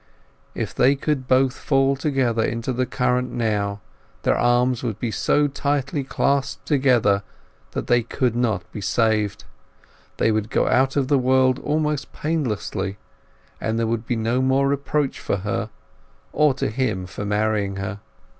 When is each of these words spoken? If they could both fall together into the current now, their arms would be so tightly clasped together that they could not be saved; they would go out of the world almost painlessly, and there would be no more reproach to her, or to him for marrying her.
If 0.55 0.73
they 0.73 0.95
could 0.95 1.27
both 1.27 1.53
fall 1.55 1.95
together 1.95 2.43
into 2.43 2.73
the 2.73 2.87
current 2.87 3.29
now, 3.31 3.81
their 4.23 4.35
arms 4.35 4.81
would 4.81 4.97
be 4.97 5.11
so 5.11 5.47
tightly 5.47 6.03
clasped 6.03 6.65
together 6.67 7.21
that 7.73 7.85
they 7.85 8.01
could 8.01 8.35
not 8.35 8.63
be 8.71 8.81
saved; 8.81 9.43
they 10.17 10.31
would 10.31 10.49
go 10.49 10.67
out 10.67 10.95
of 10.95 11.07
the 11.07 11.19
world 11.19 11.59
almost 11.59 12.11
painlessly, 12.13 12.97
and 13.61 13.77
there 13.77 13.85
would 13.85 14.07
be 14.07 14.15
no 14.15 14.41
more 14.41 14.67
reproach 14.67 15.23
to 15.27 15.37
her, 15.37 15.69
or 16.33 16.55
to 16.55 16.69
him 16.71 17.05
for 17.05 17.23
marrying 17.23 17.75
her. 17.75 17.99